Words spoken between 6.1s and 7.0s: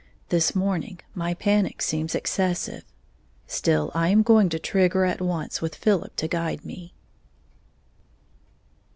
to guide me.